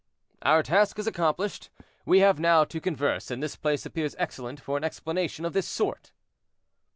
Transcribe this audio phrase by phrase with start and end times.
[0.41, 1.69] "Our task is accomplished;
[2.07, 5.67] we have now to converse, and this place appears excellent for an explanation of this
[5.67, 6.11] sort."